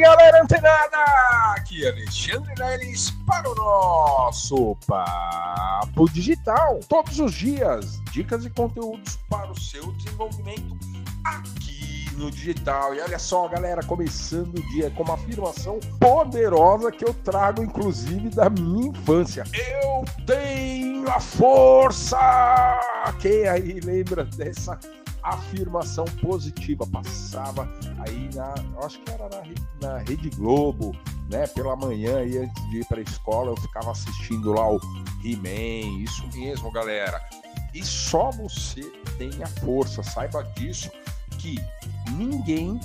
aí, 0.00 0.02
galera 0.02 0.42
antenada! 0.42 0.96
Aqui 1.56 1.84
é 1.84 1.90
Alexandre 1.90 2.52
Neres 2.58 3.10
para 3.26 3.48
o 3.50 3.54
nosso 3.54 4.76
Papo 4.86 6.10
Digital. 6.10 6.80
Todos 6.88 7.18
os 7.20 7.32
dias, 7.32 8.00
dicas 8.10 8.44
e 8.44 8.50
conteúdos 8.50 9.18
para 9.28 9.50
o 9.50 9.60
seu 9.60 9.92
desenvolvimento 9.92 10.76
aqui 11.24 12.08
no 12.16 12.30
digital. 12.30 12.94
E 12.94 13.00
olha 13.00 13.18
só, 13.18 13.46
galera, 13.48 13.82
começando 13.82 14.58
o 14.58 14.68
dia 14.70 14.90
com 14.90 15.02
uma 15.02 15.14
afirmação 15.14 15.78
poderosa 15.98 16.90
que 16.90 17.04
eu 17.04 17.14
trago, 17.14 17.62
inclusive, 17.62 18.30
da 18.30 18.48
minha 18.48 18.88
infância. 18.88 19.44
Eu 19.52 20.04
tenho 20.26 21.08
a 21.10 21.20
força! 21.20 22.18
Quem 23.20 23.48
aí 23.48 23.80
lembra 23.80 24.24
dessa 24.24 24.78
afirmação 25.22 26.04
positiva. 26.20 26.86
Passava 26.86 27.68
aí 28.06 28.28
na, 28.34 28.54
acho 28.84 29.00
que 29.00 29.10
era 29.10 29.28
na, 29.28 29.42
na 29.80 29.98
Rede 29.98 30.30
Globo, 30.30 30.92
né? 31.30 31.46
Pela 31.48 31.76
manhã 31.76 32.24
e 32.24 32.38
antes 32.38 32.70
de 32.70 32.78
ir 32.78 32.86
para 32.86 32.98
a 32.98 33.02
escola 33.02 33.50
eu 33.50 33.56
ficava 33.56 33.90
assistindo 33.90 34.52
lá 34.52 34.70
o 34.70 34.80
He-Man. 35.24 36.02
Isso 36.02 36.26
mesmo, 36.34 36.70
galera. 36.70 37.20
E 37.74 37.84
só 37.84 38.30
você 38.30 38.82
tem 39.18 39.30
a 39.42 39.46
força. 39.46 40.02
Saiba 40.02 40.42
disso 40.56 40.90
que 41.38 41.56
ninguém, 42.12 42.78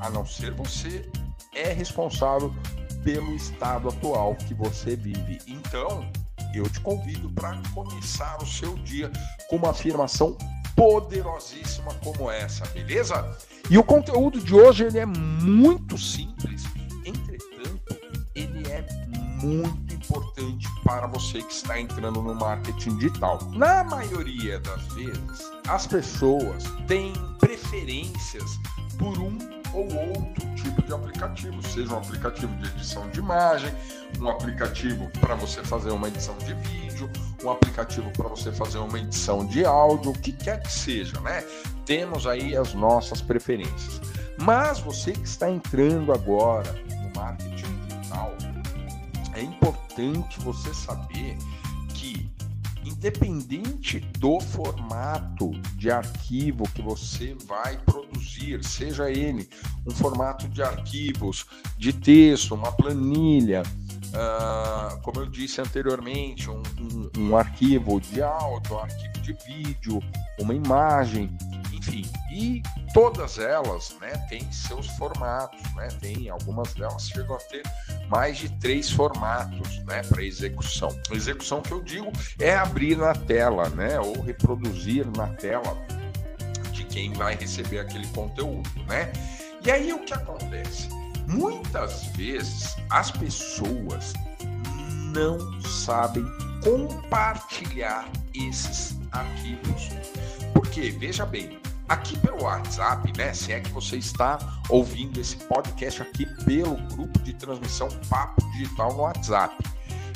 a 0.00 0.10
não 0.10 0.24
ser 0.24 0.52
você, 0.52 1.08
é 1.54 1.72
responsável 1.72 2.54
pelo 3.02 3.34
estado 3.34 3.88
atual 3.88 4.34
que 4.34 4.54
você 4.54 4.94
vive. 4.94 5.38
Então, 5.46 6.08
eu 6.54 6.68
te 6.68 6.80
convido 6.80 7.30
para 7.30 7.60
começar 7.74 8.42
o 8.42 8.46
seu 8.46 8.74
dia 8.76 9.10
com 9.48 9.56
uma 9.56 9.70
afirmação 9.70 10.36
poderosíssima 10.74 11.92
como 11.94 12.30
essa, 12.30 12.64
beleza? 12.68 13.36
E 13.68 13.76
o 13.76 13.82
conteúdo 13.82 14.40
de 14.40 14.54
hoje 14.54 14.84
ele 14.84 14.98
é 14.98 15.06
muito 15.06 15.98
simples, 15.98 16.62
entretanto, 17.04 17.96
ele 18.34 18.66
é 18.68 18.86
muito 19.42 19.94
importante 19.94 20.68
para 20.84 21.06
você 21.06 21.42
que 21.42 21.52
está 21.52 21.80
entrando 21.80 22.22
no 22.22 22.34
marketing 22.34 22.96
digital. 22.96 23.38
Na 23.52 23.84
maioria 23.84 24.58
das 24.60 24.82
vezes, 24.94 25.50
as 25.66 25.86
pessoas 25.86 26.64
têm 26.86 27.12
preferências 27.38 28.58
por 28.98 29.18
um 29.18 29.57
ou 29.72 29.84
outro 29.84 30.54
tipo 30.54 30.82
de 30.82 30.92
aplicativo, 30.92 31.62
seja 31.62 31.94
um 31.94 31.98
aplicativo 31.98 32.54
de 32.56 32.68
edição 32.68 33.08
de 33.10 33.18
imagem, 33.18 33.72
um 34.20 34.28
aplicativo 34.28 35.10
para 35.20 35.34
você 35.34 35.62
fazer 35.62 35.90
uma 35.90 36.08
edição 36.08 36.36
de 36.38 36.54
vídeo, 36.54 37.10
um 37.44 37.50
aplicativo 37.50 38.10
para 38.12 38.28
você 38.28 38.52
fazer 38.52 38.78
uma 38.78 38.98
edição 38.98 39.46
de 39.46 39.64
áudio, 39.64 40.10
o 40.10 40.18
que 40.18 40.32
quer 40.32 40.62
que 40.62 40.72
seja, 40.72 41.20
né? 41.20 41.44
Temos 41.84 42.26
aí 42.26 42.56
as 42.56 42.74
nossas 42.74 43.20
preferências. 43.20 44.00
Mas 44.40 44.78
você 44.78 45.12
que 45.12 45.26
está 45.26 45.50
entrando 45.50 46.12
agora 46.12 46.72
no 46.72 47.20
marketing 47.20 47.74
digital, 47.86 48.32
é 49.34 49.42
importante 49.42 50.38
você 50.40 50.72
saber 50.72 51.36
independente 52.98 54.00
do 54.18 54.40
formato 54.40 55.52
de 55.76 55.88
arquivo 55.88 56.68
que 56.74 56.82
você 56.82 57.36
vai 57.46 57.78
produzir, 57.78 58.62
seja 58.64 59.08
ele 59.08 59.48
um 59.86 59.92
formato 59.92 60.48
de 60.48 60.60
arquivos 60.60 61.46
de 61.78 61.92
texto, 61.92 62.56
uma 62.56 62.72
planilha, 62.72 63.62
uh, 63.62 65.00
como 65.02 65.20
eu 65.20 65.26
disse 65.26 65.60
anteriormente, 65.60 66.50
um, 66.50 66.60
um, 66.80 67.10
um 67.28 67.36
arquivo 67.36 68.00
de 68.00 68.20
áudio, 68.20 68.74
um 68.74 68.78
arquivo 68.80 69.18
de 69.22 69.32
vídeo, 69.46 70.02
uma 70.40 70.52
imagem, 70.52 71.30
enfim, 71.78 72.10
e 72.30 72.62
todas 72.92 73.38
elas 73.38 73.96
né, 74.00 74.12
têm 74.28 74.50
seus 74.50 74.86
formatos, 74.88 75.60
né, 75.74 75.88
tem 76.00 76.28
algumas 76.28 76.74
delas 76.74 77.08
chegam 77.08 77.36
a 77.36 77.38
ter 77.38 77.62
mais 78.08 78.38
de 78.38 78.48
três 78.58 78.90
formatos 78.90 79.78
né, 79.84 80.02
para 80.02 80.22
execução. 80.22 80.88
A 81.10 81.14
execução 81.14 81.62
que 81.62 81.72
eu 81.72 81.82
digo 81.82 82.10
é 82.38 82.54
abrir 82.56 82.96
na 82.96 83.14
tela, 83.14 83.68
né, 83.70 83.98
ou 84.00 84.20
reproduzir 84.20 85.06
na 85.16 85.28
tela 85.28 85.76
de 86.72 86.84
quem 86.84 87.12
vai 87.12 87.36
receber 87.36 87.78
aquele 87.78 88.06
conteúdo, 88.08 88.68
né? 88.88 89.12
E 89.64 89.70
aí 89.70 89.92
o 89.92 90.04
que 90.04 90.14
acontece? 90.14 90.88
Muitas 91.26 92.04
vezes 92.16 92.76
as 92.90 93.10
pessoas 93.10 94.14
não 95.12 95.60
sabem 95.62 96.24
compartilhar 96.62 98.08
esses 98.34 98.96
arquivos. 99.12 99.90
Porque, 100.52 100.90
veja 100.90 101.26
bem, 101.26 101.58
aqui 101.88 102.18
pelo 102.18 102.42
WhatsApp, 102.42 103.12
né? 103.16 103.32
Se 103.32 103.52
é 103.52 103.60
que 103.60 103.70
você 103.70 103.96
está 103.96 104.38
ouvindo 104.68 105.20
esse 105.20 105.36
podcast 105.36 106.02
aqui 106.02 106.26
pelo 106.44 106.76
grupo 106.88 107.18
de 107.20 107.32
transmissão 107.34 107.88
Papo 108.08 108.40
Digital 108.52 108.92
no 108.92 109.00
WhatsApp. 109.00 109.56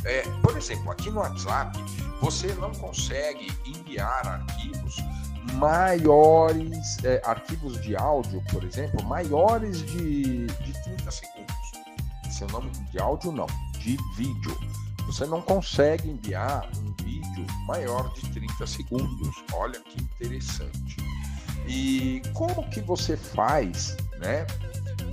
É, 0.05 0.23
por 0.43 0.57
exemplo, 0.57 0.91
aqui 0.91 1.11
no 1.11 1.21
WhatsApp, 1.21 1.79
você 2.21 2.53
não 2.55 2.73
consegue 2.73 3.51
enviar 3.65 4.27
arquivos 4.27 4.97
maiores, 5.55 6.99
é, 7.05 7.21
arquivos 7.25 7.81
de 7.81 7.97
áudio, 7.97 8.43
por 8.51 8.65
exemplo, 8.65 9.03
maiores 9.05 9.85
de, 9.87 10.47
de 10.47 10.83
30 10.85 11.11
segundos. 11.11 11.73
Seu 12.31 12.49
nome 12.49 12.71
de 12.91 12.99
áudio 12.99 13.31
não, 13.33 13.47
de 13.79 13.97
vídeo. 14.17 14.59
Você 15.07 15.27
não 15.27 15.41
consegue 15.41 16.11
enviar 16.11 16.69
um 16.79 17.05
vídeo 17.05 17.47
maior 17.67 18.13
de 18.15 18.23
30 18.31 18.67
segundos. 18.67 19.45
Olha 19.53 19.79
que 19.81 20.03
interessante. 20.03 20.97
E 21.67 22.23
como 22.35 22.69
que 22.69 22.81
você 22.81 23.17
faz, 23.17 23.97
né, 24.19 24.47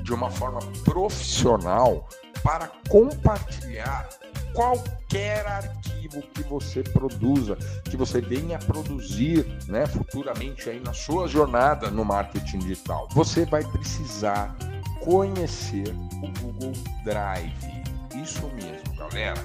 de 0.03 0.13
uma 0.13 0.29
forma 0.29 0.59
profissional 0.83 2.07
para 2.43 2.71
compartilhar 2.89 4.09
qualquer 4.53 5.45
arquivo 5.45 6.21
que 6.33 6.43
você 6.43 6.81
produza, 6.81 7.55
que 7.83 7.95
você 7.95 8.19
venha 8.19 8.57
a 8.57 8.59
produzir, 8.59 9.45
né, 9.67 9.85
futuramente 9.85 10.69
aí 10.69 10.79
na 10.79 10.93
sua 10.93 11.27
jornada 11.27 11.91
no 11.91 12.03
marketing 12.03 12.59
digital. 12.59 13.07
Você 13.11 13.45
vai 13.45 13.63
precisar 13.63 14.55
conhecer 15.01 15.95
o 16.23 16.41
Google 16.41 16.73
Drive. 17.03 17.83
Isso 18.21 18.47
mesmo, 18.55 18.95
galera. 18.97 19.39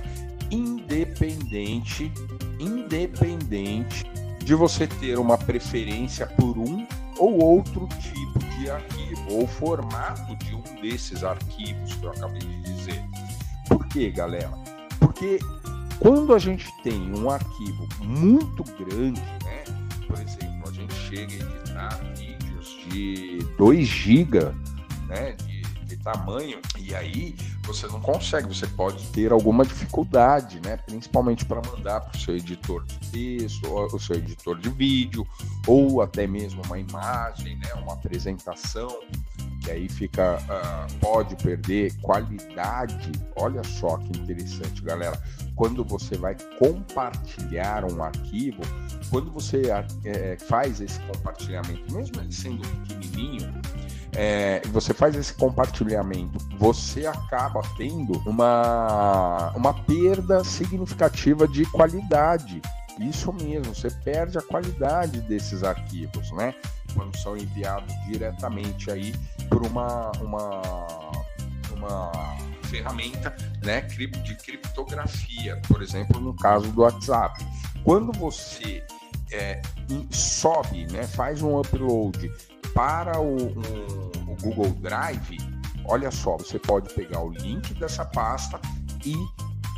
Independente, 0.51 2.13
independente 2.59 4.05
de 4.45 4.55
você 4.55 4.87
ter 4.87 5.19
uma 5.19 5.39
preferência 5.39 6.27
por 6.27 6.59
um 6.59 6.87
ou 7.19 7.43
outro 7.43 7.89
tipo 7.99 8.39
de 8.59 8.71
arquivo, 8.71 9.33
ou 9.33 9.47
formato 9.47 10.37
de 10.37 10.55
um 10.55 10.63
desses 10.83 11.25
arquivos 11.25 11.95
que 11.95 12.05
eu 12.05 12.11
acabei 12.11 12.41
de 12.41 12.63
dizer. 12.63 13.03
Por 13.69 13.87
quê, 13.87 14.11
galera? 14.11 14.51
Porque 14.99 15.39
quando 15.99 16.35
a 16.35 16.39
gente 16.39 16.71
tem 16.83 17.13
um 17.17 17.31
arquivo 17.31 17.89
muito 18.01 18.63
grande, 18.85 19.23
né? 19.45 19.65
Por 20.07 20.19
exemplo, 20.21 20.69
a 20.69 20.73
gente 20.73 20.95
chega 20.95 21.33
a 21.33 21.57
editar 21.57 22.01
vídeos 22.15 22.77
de 22.91 23.39
2 23.57 23.87
GB, 23.87 24.39
né? 25.09 25.33
De, 25.33 25.54
tamanho, 26.05 26.61
e 26.79 26.95
aí 26.95 27.35
você 27.63 27.87
não 27.87 28.01
consegue, 28.01 28.55
você 28.55 28.67
pode 28.67 29.07
ter 29.09 29.33
alguma 29.33 29.65
dificuldade, 29.65 30.61
né? 30.63 30.77
Principalmente 30.77 31.47
para 31.47 31.63
mandar 31.63 32.01
para 32.03 32.17
o 32.17 32.21
seu 32.21 32.37
editor 32.37 32.85
de 32.85 32.99
texto, 33.11 33.75
o 33.75 33.99
seu 33.99 34.17
editor 34.17 34.59
de 34.59 34.69
vídeo, 34.69 35.27
ou 35.67 36.03
até 36.03 36.27
mesmo 36.27 36.63
uma 36.67 36.79
imagem, 36.79 37.57
né? 37.57 37.73
Uma 37.83 37.95
apresentação 37.95 39.01
que 39.63 39.71
aí 39.71 39.89
fica 39.89 40.39
uh, 40.39 40.99
pode 40.99 41.35
perder 41.37 41.95
qualidade. 42.03 43.13
Olha 43.37 43.65
só 43.65 43.97
que 43.97 44.21
interessante, 44.21 44.83
galera. 44.83 45.19
Quando 45.57 45.83
você 45.83 46.19
vai 46.19 46.37
compartilhar 46.59 47.85
um 47.91 48.03
arquivo, 48.03 48.61
quando 49.09 49.31
você 49.31 49.63
é, 50.05 50.37
faz 50.37 50.81
esse 50.81 51.01
compartilhamento, 51.01 51.95
mesmo 51.95 52.21
ele 52.21 52.33
sendo 52.33 52.69
pequenininho, 52.87 53.55
é, 54.17 54.63
você 54.69 54.95
faz 54.95 55.17
esse 55.17 55.35
compartilhamento, 55.35 56.39
você 56.59 57.07
acaba 57.07 57.61
tendo 57.77 58.13
uma, 58.27 59.53
uma 59.57 59.75
perda 59.85 60.45
significativa 60.45 61.49
de 61.49 61.65
qualidade. 61.67 62.63
Isso 62.99 63.33
mesmo, 63.33 63.75
você 63.75 63.91
perde 63.91 64.39
a 64.39 64.43
qualidade 64.43 65.21
desses 65.23 65.65
arquivos, 65.65 66.31
né? 66.33 66.55
Quando 66.95 67.17
são 67.19 67.37
enviados 67.37 67.93
diretamente 68.07 68.89
aí 68.89 69.13
por 69.49 69.67
uma, 69.67 70.13
uma, 70.21 70.63
uma 71.73 72.13
ferramenta 72.69 73.35
né, 73.65 73.81
de 73.81 74.37
criptografia, 74.37 75.61
por 75.67 75.83
exemplo, 75.83 76.21
no 76.21 76.35
caso 76.35 76.71
do 76.71 76.83
WhatsApp. 76.83 77.45
Quando 77.83 78.13
você 78.13 78.85
é, 79.33 79.61
sobe, 80.11 80.87
né, 80.93 81.05
faz 81.05 81.43
um 81.43 81.59
upload 81.59 82.31
para 82.75 83.21
o, 83.21 83.37
um, 83.37 84.33
o 84.33 84.37
Google 84.43 84.71
Drive, 84.81 85.39
olha 85.87 86.11
só, 86.11 86.37
você 86.37 86.59
pode 86.59 86.93
pegar 86.93 87.23
o 87.23 87.31
link 87.31 87.73
dessa 87.75 88.05
pasta 88.05 88.61
e 89.05 89.15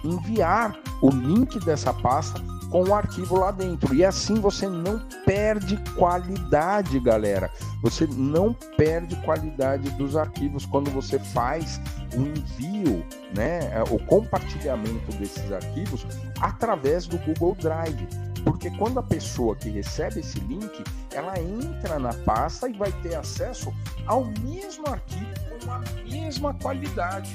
enviar 0.03 0.77
o 1.03 1.11
link 1.11 1.59
dessa 1.61 1.93
pasta 1.93 2.41
com 2.71 2.85
o 2.85 2.95
arquivo 2.95 3.39
lá 3.39 3.51
dentro. 3.51 3.95
E 3.95 4.05
assim 4.05 4.35
você 4.35 4.69
não 4.69 4.99
perde 5.25 5.77
qualidade, 5.95 6.99
galera. 7.01 7.51
Você 7.83 8.07
não 8.07 8.53
perde 8.77 9.15
qualidade 9.17 9.91
dos 9.93 10.17
arquivos 10.17 10.67
quando 10.67 10.91
você 10.91 11.19
faz 11.19 11.81
o 12.15 12.21
envio, 12.21 13.05
né, 13.35 13.71
é, 13.73 13.83
o 13.91 13.99
compartilhamento 14.07 15.13
desses 15.19 15.53
arquivos 15.53 16.07
através 16.41 17.07
do 17.07 17.19
Google 17.19 17.55
Drive. 17.61 18.07
Porque 18.45 18.71
quando 18.71 18.99
a 18.99 19.03
pessoa 19.03 19.57
que 19.57 19.69
recebe 19.69 20.21
esse 20.21 20.39
link, 20.41 20.85
ela 21.17 21.39
entra 21.41 21.99
na 21.99 22.13
pasta 22.13 22.69
e 22.69 22.73
vai 22.73 22.93
ter 23.03 23.15
acesso 23.15 23.73
ao 24.07 24.25
mesmo 24.43 24.87
arquivo 24.89 25.35
com 25.65 25.73
a 25.73 25.81
mesma 26.05 26.55
qualidade. 26.55 27.33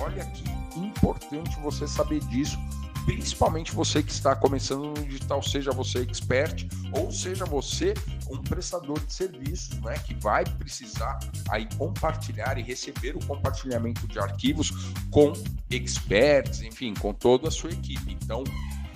Olha 0.00 0.24
que 0.26 0.44
importante 0.78 1.58
você 1.60 1.86
saber 1.86 2.20
disso 2.26 2.58
principalmente 3.06 3.72
você 3.72 4.02
que 4.02 4.10
está 4.10 4.34
começando 4.34 4.86
no 4.86 5.06
digital, 5.06 5.40
seja 5.40 5.70
você 5.70 6.00
expert 6.00 6.68
ou 6.92 7.10
seja 7.12 7.44
você 7.44 7.94
um 8.28 8.38
prestador 8.38 8.98
de 8.98 9.12
serviços, 9.12 9.80
né, 9.80 9.96
que 10.00 10.14
vai 10.14 10.44
precisar 10.44 11.20
aí 11.48 11.68
compartilhar 11.78 12.58
e 12.58 12.62
receber 12.62 13.16
o 13.16 13.24
compartilhamento 13.24 14.08
de 14.08 14.18
arquivos 14.18 14.72
com 15.10 15.32
experts, 15.70 16.62
enfim, 16.62 16.92
com 16.94 17.14
toda 17.14 17.46
a 17.46 17.50
sua 17.50 17.70
equipe. 17.70 18.12
Então, 18.12 18.42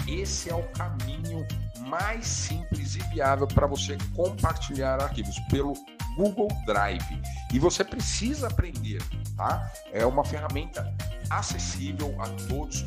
esse 0.09 0.50
é 0.50 0.55
o 0.55 0.65
caminho 0.71 1.47
mais 1.90 2.25
simples 2.25 2.94
e 2.94 3.00
viável 3.12 3.48
para 3.48 3.66
você 3.66 3.98
compartilhar 4.14 5.02
arquivos 5.02 5.37
pelo 5.50 5.75
Google 6.16 6.48
Drive. 6.64 7.20
E 7.52 7.58
você 7.58 7.82
precisa 7.82 8.46
aprender, 8.46 9.02
tá? 9.37 9.70
É 9.92 10.06
uma 10.06 10.25
ferramenta 10.25 10.94
acessível 11.28 12.14
a 12.20 12.28
todos, 12.48 12.84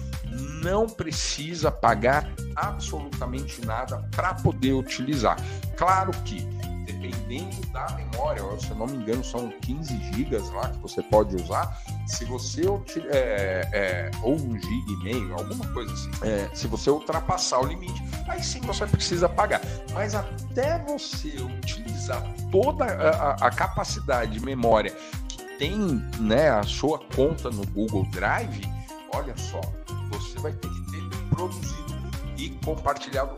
não 0.63 0.88
precisa 0.88 1.69
pagar 1.69 2.25
absolutamente 2.55 3.63
nada 3.65 4.07
para 4.11 4.33
poder 4.35 4.73
utilizar. 4.73 5.38
Claro 5.75 6.11
que 6.23 6.41
dependendo 6.85 7.67
da 7.67 7.89
memória, 7.91 8.41
se 8.59 8.69
eu 8.69 8.77
não 8.77 8.85
me 8.85 8.97
engano, 8.97 9.23
são 9.23 9.49
15 9.49 10.13
gigas 10.13 10.49
lá 10.51 10.69
que 10.69 10.77
você 10.79 11.01
pode 11.03 11.35
usar. 11.35 11.77
Se 12.05 12.25
você 12.25 12.61
é, 13.11 13.69
é, 13.71 14.11
ou 14.21 14.35
um 14.35 14.59
giga 14.59 14.91
e 14.91 15.03
meio, 15.03 15.33
alguma 15.33 15.65
coisa 15.73 15.91
assim, 15.94 16.11
é, 16.21 16.50
se 16.53 16.67
você 16.67 16.89
ultrapassar 16.89 17.59
o 17.59 17.65
limite, 17.65 18.03
aí 18.27 18.44
sim 18.44 18.59
você 18.61 18.85
precisa 18.85 19.29
pagar. 19.29 19.61
Mas 19.94 20.13
até 20.13 20.79
você 20.79 21.29
utilizar 21.41 22.21
toda 22.51 22.85
a, 22.85 23.47
a 23.47 23.50
capacidade 23.50 24.33
de 24.33 24.45
memória 24.45 24.94
que 25.27 25.44
tem 25.57 25.77
né, 26.19 26.50
a 26.50 26.63
sua 26.63 27.00
conta 27.15 27.50
no 27.50 27.65
Google 27.67 28.06
Drive, 28.11 28.61
olha 29.13 29.35
só, 29.38 29.61
você 30.09 30.39
vai 30.39 30.51
ter 30.51 30.69
que 30.69 30.91
ter 30.91 31.17
produzido 31.29 31.94
e 32.38 32.49
compartilhado 32.65 33.35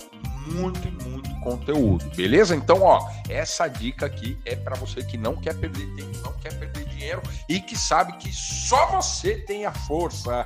muito, 0.47 0.91
muito 1.03 1.29
conteúdo, 1.41 2.05
beleza? 2.15 2.55
Então, 2.55 2.81
ó, 2.81 3.09
essa 3.29 3.67
dica 3.67 4.05
aqui 4.05 4.37
é 4.45 4.55
para 4.55 4.75
você 4.75 5.03
que 5.03 5.17
não 5.17 5.35
quer 5.35 5.55
perder 5.55 5.85
tempo, 5.95 6.17
não 6.23 6.33
quer 6.33 6.53
perder 6.57 6.74
dinheiro 7.05 7.21
e 7.47 7.59
que 7.59 7.77
sabe 7.77 8.13
que 8.17 8.33
só 8.33 8.87
você 8.87 9.35
tem 9.35 9.65
a 9.65 9.71
força. 9.71 10.45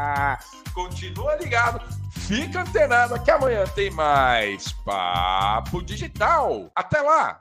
Continua 0.74 1.36
ligado, 1.36 1.80
fica 2.10 2.60
antenado 2.60 3.18
que 3.22 3.30
amanhã 3.30 3.64
tem 3.74 3.90
mais 3.90 4.72
Papo 4.84 5.82
Digital. 5.82 6.70
Até 6.74 7.00
lá! 7.00 7.34